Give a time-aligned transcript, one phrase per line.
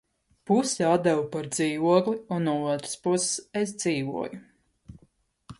[0.51, 4.45] Pusi atdevu par dzīvokli un no otras puses es dzīvoju.